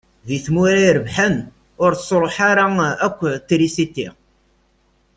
[0.27, 1.35] Di tmura irebḥen
[1.83, 2.65] ur tettṛuḥu ara
[3.07, 4.07] akk trisiti.